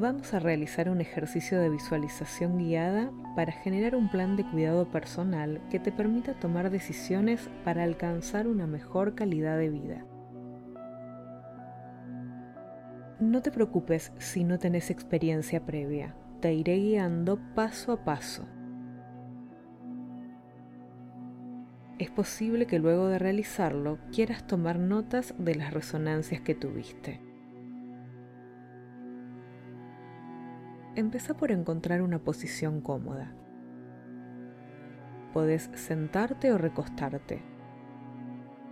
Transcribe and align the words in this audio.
vamos 0.00 0.34
a 0.34 0.40
realizar 0.40 0.88
un 0.88 1.00
ejercicio 1.00 1.60
de 1.60 1.70
visualización 1.70 2.58
guiada 2.58 3.12
para 3.36 3.52
generar 3.52 3.94
un 3.94 4.10
plan 4.10 4.36
de 4.36 4.44
cuidado 4.44 4.90
personal 4.90 5.60
que 5.70 5.78
te 5.78 5.92
permita 5.92 6.34
tomar 6.34 6.70
decisiones 6.70 7.48
para 7.64 7.84
alcanzar 7.84 8.48
una 8.48 8.66
mejor 8.66 9.14
calidad 9.14 9.56
de 9.56 9.70
vida. 9.70 10.04
No 13.20 13.40
te 13.40 13.52
preocupes 13.52 14.12
si 14.18 14.42
no 14.42 14.58
tenés 14.58 14.90
experiencia 14.90 15.64
previa, 15.64 16.16
te 16.40 16.52
iré 16.52 16.76
guiando 16.76 17.38
paso 17.54 17.92
a 17.92 18.04
paso. 18.04 18.48
Es 21.98 22.10
posible 22.10 22.66
que 22.66 22.80
luego 22.80 23.06
de 23.06 23.20
realizarlo 23.20 23.98
quieras 24.10 24.44
tomar 24.48 24.80
notas 24.80 25.34
de 25.38 25.54
las 25.54 25.72
resonancias 25.72 26.40
que 26.40 26.56
tuviste. 26.56 27.23
Empieza 30.96 31.34
por 31.34 31.50
encontrar 31.50 32.02
una 32.02 32.20
posición 32.20 32.80
cómoda. 32.80 33.32
Podés 35.32 35.68
sentarte 35.74 36.52
o 36.52 36.58
recostarte. 36.58 37.42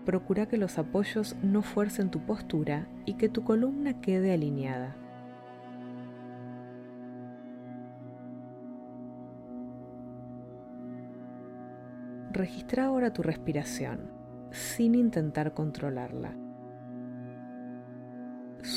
Procura 0.04 0.46
que 0.46 0.56
los 0.56 0.78
apoyos 0.78 1.34
no 1.42 1.62
fuercen 1.62 2.12
tu 2.12 2.20
postura 2.24 2.86
y 3.06 3.14
que 3.14 3.28
tu 3.28 3.42
columna 3.42 4.00
quede 4.00 4.32
alineada. 4.32 4.94
Registra 12.30 12.84
ahora 12.84 13.12
tu 13.12 13.22
respiración 13.22 14.12
sin 14.52 14.94
intentar 14.94 15.54
controlarla. 15.54 16.41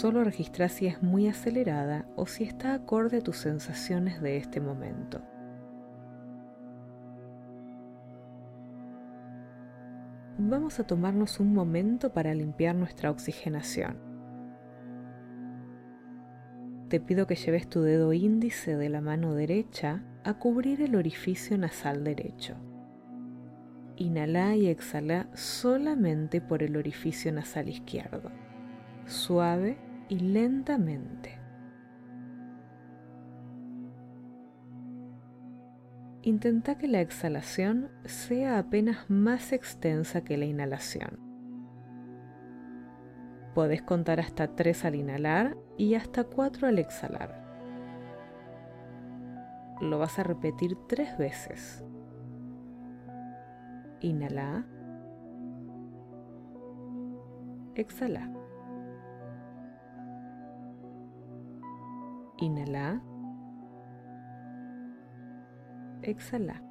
Solo 0.06 0.24
registra 0.24 0.70
si 0.70 0.86
es 0.86 1.02
muy 1.02 1.28
acelerada 1.28 2.06
o 2.16 2.28
si 2.28 2.44
está 2.44 2.76
acorde 2.76 3.18
a 3.18 3.22
tus 3.22 3.38
sensaciones 3.38 4.22
de 4.22 4.38
este 4.38 4.62
momento. 4.62 5.20
Vamos 10.38 10.80
a 10.80 10.86
tomarnos 10.86 11.40
un 11.40 11.56
momento 11.56 12.14
para 12.14 12.36
limpiar 12.36 12.76
nuestra 12.76 13.10
oxigenación. 13.10 13.98
Te 16.88 17.00
pido 17.00 17.26
que 17.26 17.34
lleves 17.34 17.68
tu 17.68 17.82
dedo 17.82 18.14
índice 18.14 18.78
de 18.78 18.90
la 18.90 19.02
mano 19.02 19.34
derecha 19.34 20.04
a 20.24 20.36
cubrir 20.36 20.84
el 20.84 20.96
orificio 20.96 21.58
nasal 21.58 22.04
derecho. 22.04 22.54
Inhala 23.96 24.56
y 24.56 24.68
exhala 24.68 25.32
solamente 25.34 26.42
por 26.42 26.62
el 26.62 26.78
orificio 26.78 27.32
nasal 27.32 27.70
izquierdo 27.70 28.30
suave 29.08 29.78
y 30.10 30.20
lentamente. 30.20 31.40
Intenta 36.22 36.78
que 36.78 36.88
la 36.88 37.02
exhalación 37.02 37.92
sea 38.06 38.58
apenas 38.58 39.10
más 39.10 39.54
extensa 39.54 40.24
que 40.24 40.38
la 40.38 40.46
inhalación. 40.46 41.20
Podés 43.54 43.84
contar 43.84 44.20
hasta 44.20 44.56
3 44.56 44.86
al 44.86 44.96
inhalar 44.96 45.56
y 45.78 45.94
hasta 45.94 46.24
4 46.24 46.68
al 46.68 46.80
exhalar. 46.80 47.46
Lo 49.82 50.00
vas 50.00 50.18
a 50.20 50.24
repetir 50.24 50.76
tres 50.88 51.18
veces. 51.18 51.84
Inhala. 54.02 54.66
Exhala. 57.76 58.45
Inhala. 62.38 63.02
Exhala. 66.02 66.62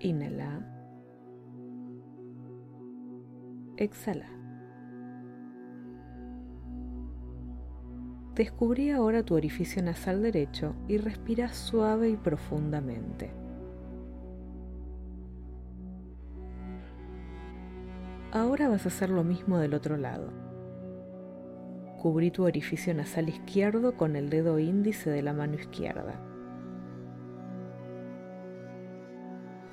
Inhala. 0.00 0.60
Exhala. 3.76 4.26
Descubrí 8.36 8.90
ahora 8.90 9.22
tu 9.22 9.34
orificio 9.34 9.82
nasal 9.82 10.22
derecho 10.22 10.74
y 10.88 10.98
respira 10.98 11.48
suave 11.48 12.10
y 12.10 12.16
profundamente. 12.16 13.32
Ahora 18.32 18.68
vas 18.68 18.84
a 18.84 18.88
hacer 18.88 19.08
lo 19.08 19.24
mismo 19.24 19.58
del 19.58 19.72
otro 19.72 19.96
lado. 19.96 20.45
Cubrí 22.06 22.30
tu 22.30 22.44
orificio 22.44 22.94
nasal 22.94 23.28
izquierdo 23.28 23.96
con 23.96 24.14
el 24.14 24.30
dedo 24.30 24.60
índice 24.60 25.10
de 25.10 25.22
la 25.22 25.32
mano 25.32 25.54
izquierda. 25.56 26.20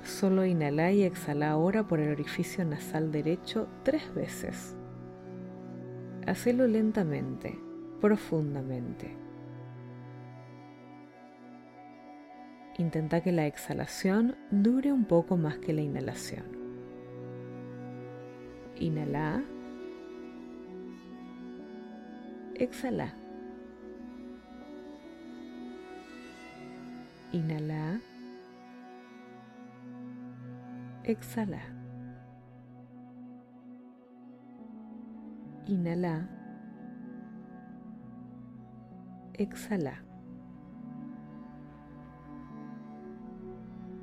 Solo 0.02 0.44
inhala 0.44 0.90
y 0.90 1.04
exhala 1.04 1.50
ahora 1.50 1.86
por 1.86 2.00
el 2.00 2.10
orificio 2.10 2.64
nasal 2.64 3.12
derecho 3.12 3.68
tres 3.84 4.12
veces. 4.16 4.76
Hacelo 6.26 6.66
lentamente, 6.66 7.56
profundamente. 8.00 9.16
Intenta 12.78 13.20
que 13.20 13.30
la 13.30 13.46
exhalación 13.46 14.34
dure 14.50 14.92
un 14.92 15.04
poco 15.04 15.36
más 15.36 15.58
que 15.58 15.72
la 15.72 15.82
inhalación. 15.82 16.46
Inhala 18.74 19.44
Exhala. 22.54 23.12
Inhala. 27.32 28.00
Exhala. 31.02 31.60
Inhala. 35.66 36.28
Exhala. 39.32 40.04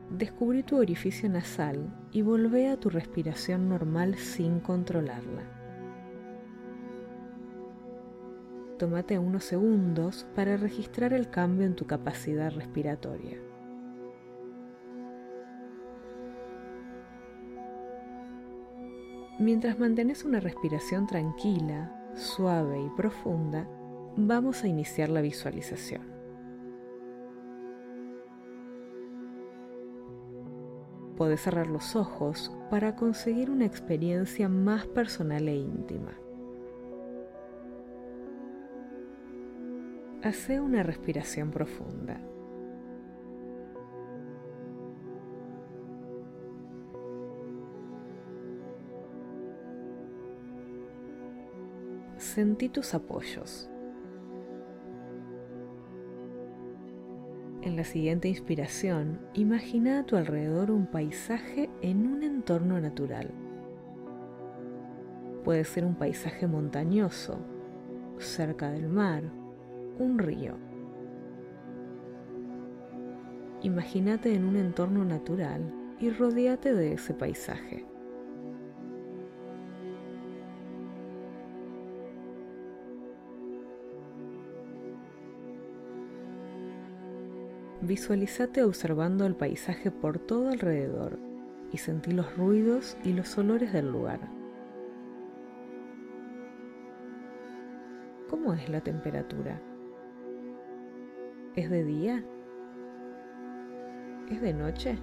Descubrí 0.09 0.62
tu 0.63 0.75
orificio 0.75 1.29
nasal 1.29 1.89
y 2.12 2.22
volvé 2.22 2.69
a 2.69 2.78
tu 2.78 2.89
respiración 2.89 3.69
normal 3.69 4.18
sin 4.18 4.59
controlarla. 4.59 5.61
Tómate 8.81 9.19
unos 9.19 9.44
segundos 9.44 10.25
para 10.36 10.58
registrar 10.58 11.14
el 11.14 11.30
cambio 11.30 11.68
en 11.68 11.75
tu 11.75 11.86
capacidad 11.86 12.52
respiratoria. 12.52 13.38
Mientras 19.38 19.78
mantienes 19.78 20.25
una 20.25 20.40
respiración 20.40 21.06
tranquila, 21.06 21.96
suave 22.16 22.81
y 22.81 22.90
profunda, 22.97 23.68
vamos 24.18 24.63
a 24.63 24.68
iniciar 24.68 25.10
la 25.10 25.22
visualización. 25.22 26.01
Puedes 31.18 31.39
cerrar 31.39 31.68
los 31.68 31.95
ojos 31.95 32.51
para 32.72 32.95
conseguir 32.95 33.51
una 33.51 33.66
experiencia 33.68 34.50
más 34.50 34.88
personal 34.88 35.48
e 35.48 35.56
íntima. 35.56 36.20
Hace 40.23 40.59
una 40.59 40.83
respiración 40.83 41.50
profunda. 41.50 42.21
Sentí 52.18 52.69
tus 52.69 52.94
apoyos. 52.94 53.68
En 57.63 57.75
la 57.75 57.83
siguiente 57.83 58.27
inspiración, 58.27 59.19
imagina 59.33 60.01
a 60.01 60.03
tu 60.03 60.18
alrededor 60.18 60.69
un 60.69 60.85
paisaje 60.85 61.71
en 61.81 62.06
un 62.06 62.21
entorno 62.21 62.79
natural. 62.79 63.31
Puede 65.44 65.63
ser 65.63 65.83
un 65.83 65.95
paisaje 65.95 66.45
montañoso, 66.45 67.39
cerca 68.19 68.69
del 68.69 68.88
mar 68.88 69.41
un 70.01 70.19
río. 70.19 70.56
Imagínate 73.63 74.33
en 74.33 74.45
un 74.45 74.56
entorno 74.56 75.06
natural 75.06 75.62
y 76.00 76.09
rodeate 76.09 76.74
de 76.74 76.94
ese 76.94 77.13
paisaje. 77.13 77.86
Visualízate 87.81 88.63
observando 88.63 89.25
el 89.25 89.36
paisaje 89.36 89.92
por 89.92 90.19
todo 90.19 90.50
alrededor 90.50 91.19
y 91.71 91.77
sentí 91.77 92.12
los 92.12 92.36
ruidos 92.38 92.97
y 93.04 93.13
los 93.13 93.38
olores 93.38 93.74
del 93.74 93.92
lugar. 93.92 94.19
¿Cómo 98.30 98.54
es 98.54 98.69
la 98.69 98.81
temperatura? 98.81 99.62
¿Es 101.56 101.69
de 101.69 101.83
día? 101.83 102.24
¿Es 104.30 104.42
de 104.42 104.53
noche? 104.53 104.98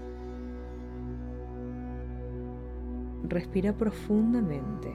Respira 3.24 3.74
profundamente. 3.74 4.94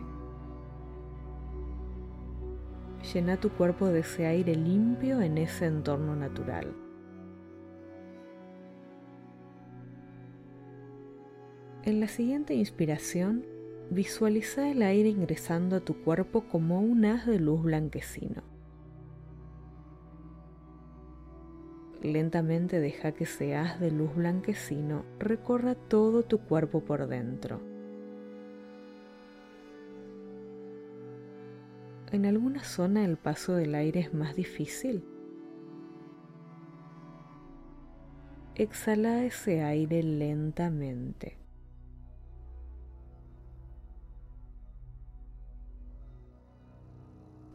Llena 3.14 3.38
tu 3.38 3.52
cuerpo 3.52 3.86
de 3.90 4.00
ese 4.00 4.26
aire 4.26 4.56
limpio 4.56 5.22
en 5.22 5.38
ese 5.38 5.68
entorno 5.68 6.16
natural. 6.16 6.74
En 11.84 12.00
la 12.00 12.08
siguiente 12.08 12.56
inspiración, 12.56 13.46
visualiza 13.92 14.72
el 14.72 14.82
aire 14.82 15.10
ingresando 15.10 15.76
a 15.76 15.82
tu 15.82 16.02
cuerpo 16.02 16.46
como 16.50 16.82
un 16.82 17.06
haz 17.06 17.28
de 17.28 17.40
luz 17.40 17.62
blanquecino. 17.62 18.53
Lentamente 22.04 22.82
deja 22.82 23.14
que 23.14 23.24
ese 23.24 23.56
haz 23.56 23.80
de 23.80 23.90
luz 23.90 24.14
blanquecino 24.14 25.06
recorra 25.20 25.74
todo 25.76 26.24
tu 26.24 26.40
cuerpo 26.40 26.82
por 26.82 27.08
dentro. 27.08 27.62
En 32.12 32.26
alguna 32.26 32.64
zona 32.66 33.06
el 33.06 33.16
paso 33.16 33.56
del 33.56 33.74
aire 33.74 34.02
es 34.02 34.14
más 34.14 34.36
difícil. 34.36 35.06
Exhala 38.56 39.24
ese 39.24 39.64
aire 39.64 40.04
lentamente. 40.04 41.38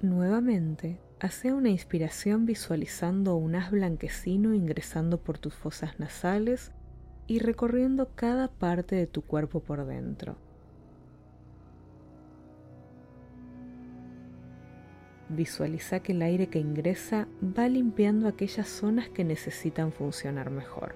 Nuevamente, 0.01 1.01
hace 1.21 1.53
una 1.53 1.69
inspiración 1.69 2.47
visualizando 2.47 3.35
un 3.35 3.57
haz 3.57 3.71
blanquecino 3.71 4.55
ingresando 4.55 5.19
por 5.19 5.39
tus 5.39 5.55
fosas 5.55 5.99
nasales 5.99 6.73
y 7.27 7.41
recorriendo 7.41 8.11
cada 8.15 8.49
parte 8.49 8.95
de 8.95 9.07
tu 9.07 9.23
cuerpo 9.23 9.61
por 9.61 9.85
dentro. 9.85 10.37
Visualiza 15.29 16.01
que 16.01 16.13
el 16.13 16.23
aire 16.23 16.47
que 16.47 16.59
ingresa 16.59 17.29
va 17.43 17.69
limpiando 17.69 18.29
aquellas 18.29 18.69
zonas 18.69 19.11
que 19.11 19.25
necesitan 19.25 19.93
funcionar 19.93 20.51
mejor. 20.51 20.95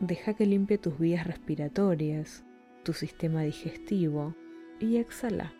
Deja 0.00 0.34
que 0.34 0.46
limpie 0.46 0.78
tus 0.78 0.98
vías 0.98 1.26
respiratorias, 1.26 2.44
tu 2.82 2.92
sistema 2.92 3.42
digestivo 3.42 4.34
y 4.80 4.96
exhala. 4.96 5.52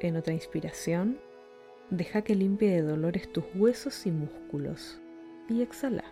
En 0.00 0.16
otra 0.16 0.32
inspiración, 0.32 1.20
deja 1.90 2.22
que 2.22 2.34
limpie 2.34 2.70
de 2.70 2.82
dolores 2.82 3.30
tus 3.32 3.44
huesos 3.54 4.06
y 4.06 4.10
músculos 4.10 4.98
y 5.48 5.62
exhala. 5.62 6.04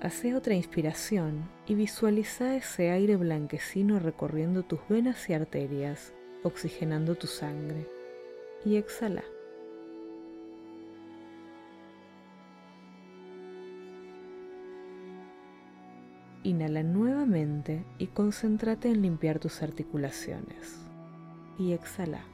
Hace 0.00 0.34
otra 0.34 0.54
inspiración 0.54 1.48
y 1.66 1.74
visualiza 1.74 2.56
ese 2.56 2.90
aire 2.90 3.16
blanquecino 3.16 3.98
recorriendo 3.98 4.62
tus 4.62 4.80
venas 4.88 5.28
y 5.28 5.34
arterias, 5.34 6.14
oxigenando 6.42 7.16
tu 7.16 7.26
sangre. 7.26 7.86
Y 8.64 8.76
exhala. 8.76 9.24
Inhala 16.42 16.82
nuevamente 16.82 17.84
y 17.98 18.06
concéntrate 18.06 18.88
en 18.88 19.02
limpiar 19.02 19.38
tus 19.38 19.62
articulaciones. 19.62 20.86
Y 21.58 21.72
exhala. 21.72 22.24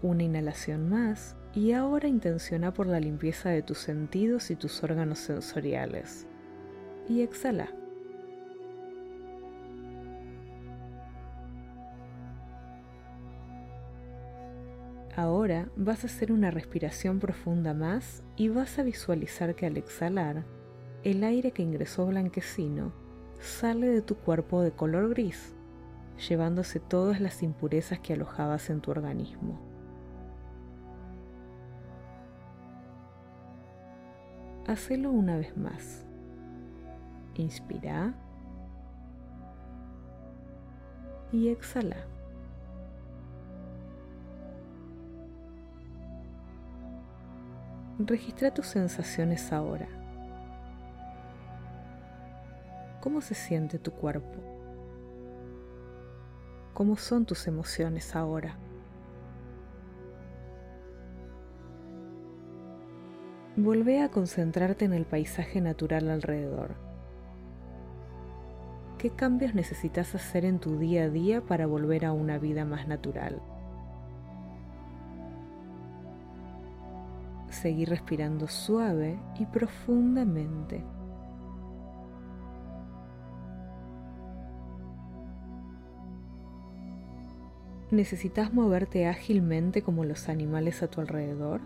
Una 0.00 0.22
inhalación 0.22 0.88
más 0.88 1.36
y 1.54 1.72
ahora 1.72 2.08
intenciona 2.08 2.72
por 2.72 2.86
la 2.86 3.00
limpieza 3.00 3.50
de 3.50 3.62
tus 3.62 3.78
sentidos 3.78 4.50
y 4.50 4.56
tus 4.56 4.82
órganos 4.82 5.18
sensoriales. 5.18 6.26
Y 7.08 7.20
exhala. 7.20 7.68
Ahora 15.18 15.68
vas 15.74 16.04
a 16.04 16.06
hacer 16.06 16.30
una 16.30 16.52
respiración 16.52 17.18
profunda 17.18 17.74
más 17.74 18.22
y 18.36 18.50
vas 18.50 18.78
a 18.78 18.84
visualizar 18.84 19.56
que 19.56 19.66
al 19.66 19.76
exhalar, 19.76 20.44
el 21.02 21.24
aire 21.24 21.50
que 21.50 21.64
ingresó 21.64 22.06
blanquecino 22.06 22.92
sale 23.40 23.88
de 23.88 24.00
tu 24.00 24.14
cuerpo 24.14 24.62
de 24.62 24.70
color 24.70 25.08
gris, 25.08 25.56
llevándose 26.28 26.78
todas 26.78 27.20
las 27.20 27.42
impurezas 27.42 27.98
que 27.98 28.12
alojabas 28.12 28.70
en 28.70 28.80
tu 28.80 28.92
organismo. 28.92 29.58
Hacelo 34.68 35.10
una 35.10 35.36
vez 35.36 35.56
más. 35.56 36.06
Inspira 37.34 38.14
y 41.32 41.48
exhala. 41.48 42.06
Registra 47.98 48.54
tus 48.54 48.68
sensaciones 48.68 49.52
ahora. 49.52 49.88
¿Cómo 53.00 53.20
se 53.20 53.34
siente 53.34 53.80
tu 53.80 53.90
cuerpo? 53.90 54.38
¿Cómo 56.74 56.96
son 56.96 57.26
tus 57.26 57.48
emociones 57.48 58.14
ahora? 58.14 58.56
Vuelve 63.56 64.00
a 64.00 64.10
concentrarte 64.12 64.84
en 64.84 64.92
el 64.92 65.04
paisaje 65.04 65.60
natural 65.60 66.08
alrededor. 66.08 66.76
¿Qué 68.98 69.10
cambios 69.10 69.56
necesitas 69.56 70.14
hacer 70.14 70.44
en 70.44 70.60
tu 70.60 70.78
día 70.78 71.02
a 71.02 71.08
día 71.08 71.40
para 71.40 71.66
volver 71.66 72.04
a 72.04 72.12
una 72.12 72.38
vida 72.38 72.64
más 72.64 72.86
natural? 72.86 73.42
Seguir 77.58 77.90
respirando 77.90 78.48
suave 78.48 79.18
y 79.38 79.46
profundamente. 79.46 80.84
¿Necesitas 87.90 88.52
moverte 88.52 89.06
ágilmente 89.06 89.82
como 89.82 90.04
los 90.04 90.28
animales 90.28 90.82
a 90.82 90.88
tu 90.88 91.00
alrededor? 91.00 91.60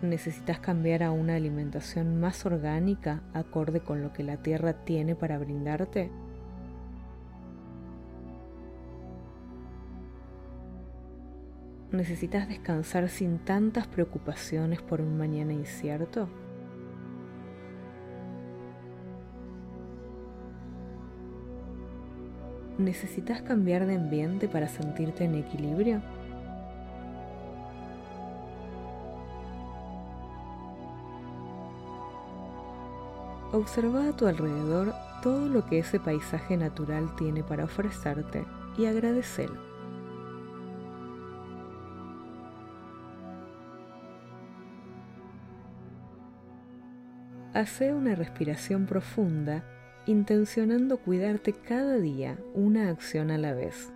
¿Necesitas 0.00 0.60
cambiar 0.60 1.02
a 1.02 1.10
una 1.10 1.34
alimentación 1.34 2.20
más 2.20 2.46
orgánica 2.46 3.22
acorde 3.34 3.80
con 3.80 4.00
lo 4.00 4.12
que 4.12 4.22
la 4.22 4.38
tierra 4.38 4.84
tiene 4.84 5.14
para 5.14 5.38
brindarte? 5.38 6.10
¿Necesitas 11.98 12.46
descansar 12.46 13.08
sin 13.08 13.40
tantas 13.40 13.88
preocupaciones 13.88 14.80
por 14.80 15.00
un 15.00 15.18
mañana 15.18 15.52
incierto? 15.52 16.28
¿Necesitas 22.78 23.42
cambiar 23.42 23.84
de 23.84 23.96
ambiente 23.96 24.46
para 24.46 24.68
sentirte 24.68 25.24
en 25.24 25.34
equilibrio? 25.34 26.00
Observa 33.52 34.10
a 34.10 34.12
tu 34.12 34.28
alrededor 34.28 34.94
todo 35.20 35.48
lo 35.48 35.66
que 35.66 35.80
ese 35.80 35.98
paisaje 35.98 36.56
natural 36.56 37.16
tiene 37.16 37.42
para 37.42 37.64
ofrecerte 37.64 38.44
y 38.78 38.86
agradecelo. 38.86 39.67
Hace 47.54 47.94
una 47.94 48.14
respiración 48.14 48.84
profunda, 48.84 49.64
intencionando 50.04 50.98
cuidarte 50.98 51.54
cada 51.54 51.96
día 51.96 52.38
una 52.54 52.90
acción 52.90 53.30
a 53.30 53.38
la 53.38 53.54
vez. 53.54 53.90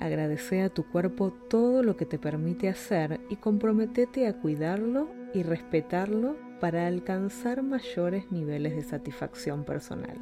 Agradece 0.00 0.62
a 0.62 0.68
tu 0.68 0.84
cuerpo 0.90 1.32
todo 1.48 1.84
lo 1.84 1.96
que 1.96 2.06
te 2.06 2.18
permite 2.18 2.68
hacer 2.68 3.20
y 3.30 3.36
comprometete 3.36 4.26
a 4.26 4.40
cuidarlo 4.40 5.08
y 5.32 5.44
respetarlo 5.44 6.36
para 6.60 6.88
alcanzar 6.88 7.62
mayores 7.62 8.32
niveles 8.32 8.74
de 8.74 8.82
satisfacción 8.82 9.64
personal. 9.64 10.18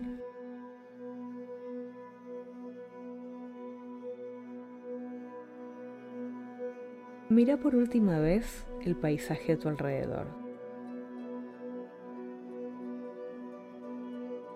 Mira 7.31 7.57
por 7.57 7.75
última 7.75 8.19
vez 8.19 8.67
el 8.83 8.97
paisaje 8.97 9.53
a 9.53 9.59
tu 9.59 9.69
alrededor. 9.69 10.50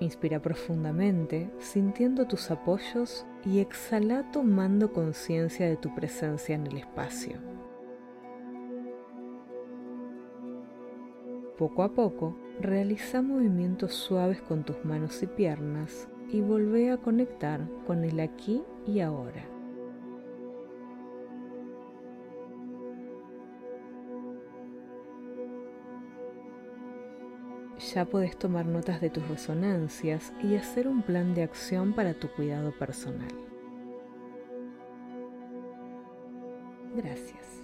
Inspira 0.04 0.42
profundamente, 0.42 1.50
sintiendo 1.58 2.26
tus 2.26 2.50
apoyos 2.50 3.24
y 3.42 3.60
exhala 3.60 4.30
tomando 4.32 4.92
conciencia 4.92 5.66
de 5.66 5.78
tu 5.78 5.94
presencia 5.94 6.54
en 6.54 6.66
el 6.66 6.76
espacio. 6.76 7.38
Poco 11.56 11.82
a 11.82 11.94
poco, 11.94 12.36
realiza 12.60 13.22
movimientos 13.22 13.94
suaves 13.94 14.42
con 14.42 14.62
tus 14.64 14.84
manos 14.84 15.22
y 15.22 15.26
piernas 15.26 16.06
y 16.30 16.42
vuelve 16.42 16.90
a 16.90 16.98
conectar 16.98 17.66
con 17.86 18.04
el 18.04 18.20
aquí 18.20 18.62
y 18.86 19.00
ahora. 19.00 19.53
ya 27.94 28.04
podés 28.04 28.36
tomar 28.36 28.66
notas 28.66 29.00
de 29.00 29.08
tus 29.08 29.26
resonancias 29.28 30.32
y 30.42 30.56
hacer 30.56 30.88
un 30.88 31.02
plan 31.02 31.32
de 31.34 31.44
acción 31.44 31.92
para 31.92 32.14
tu 32.14 32.28
cuidado 32.28 32.72
personal. 32.72 33.28
Gracias. 36.96 37.63